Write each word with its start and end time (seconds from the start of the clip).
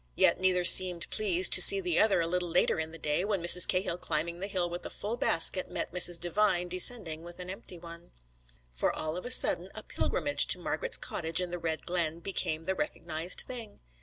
Yet 0.15 0.39
neither 0.39 0.63
seemed 0.63 1.07
pleased 1.11 1.53
to 1.53 1.61
see 1.61 1.79
the 1.79 1.99
other 1.99 2.21
a 2.21 2.25
little 2.27 2.49
later 2.49 2.79
in 2.79 2.89
the 2.91 2.97
day, 2.97 3.23
when 3.23 3.39
Mrs. 3.43 3.67
Cahill 3.67 3.99
climbing 3.99 4.39
the 4.39 4.47
hill 4.47 4.67
with 4.67 4.83
a 4.83 4.89
full 4.89 5.15
basket 5.15 5.69
met 5.69 5.93
Mrs. 5.93 6.19
Devine 6.19 6.69
descending 6.69 7.21
with 7.21 7.37
an 7.37 7.51
empty 7.51 7.77
one. 7.77 8.09
For 8.73 8.91
all 8.91 9.15
of 9.15 9.27
a 9.27 9.29
sudden 9.29 9.69
a 9.75 9.83
pilgrimage 9.83 10.47
to 10.47 10.57
Margret's 10.57 10.97
cottage 10.97 11.39
in 11.39 11.51
the 11.51 11.59
Red 11.59 11.85
Glen 11.85 12.19
became 12.19 12.63
the 12.63 12.73
recognised 12.73 13.41
thing. 13.41 13.79